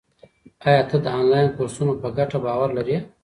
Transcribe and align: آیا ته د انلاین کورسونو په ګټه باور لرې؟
آیا 0.67 0.81
ته 0.89 0.97
د 1.03 1.07
انلاین 1.19 1.49
کورسونو 1.55 1.93
په 2.01 2.07
ګټه 2.17 2.37
باور 2.45 2.69
لرې؟ 2.77 2.97